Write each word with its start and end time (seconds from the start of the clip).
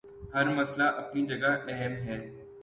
ہر 0.33 0.45
مسئلہ 0.57 0.87
اپنی 1.01 1.21
جگہ 1.29 1.51
اہم 1.71 1.93
ہے۔ 2.05 2.17